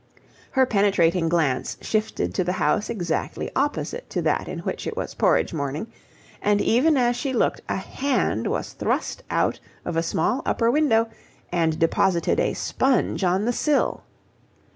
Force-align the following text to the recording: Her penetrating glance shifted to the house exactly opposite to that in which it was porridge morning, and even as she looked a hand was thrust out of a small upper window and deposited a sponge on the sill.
Her 0.57 0.65
penetrating 0.65 1.29
glance 1.29 1.77
shifted 1.79 2.33
to 2.33 2.43
the 2.43 2.53
house 2.53 2.89
exactly 2.89 3.51
opposite 3.55 4.09
to 4.09 4.21
that 4.23 4.47
in 4.47 4.57
which 4.61 4.87
it 4.87 4.97
was 4.97 5.13
porridge 5.13 5.53
morning, 5.53 5.93
and 6.41 6.59
even 6.59 6.97
as 6.97 7.15
she 7.15 7.31
looked 7.33 7.61
a 7.69 7.75
hand 7.75 8.47
was 8.47 8.73
thrust 8.73 9.21
out 9.29 9.59
of 9.85 9.95
a 9.95 10.01
small 10.01 10.41
upper 10.43 10.71
window 10.71 11.07
and 11.51 11.77
deposited 11.77 12.39
a 12.39 12.55
sponge 12.55 13.23
on 13.23 13.45
the 13.45 13.53
sill. 13.53 14.01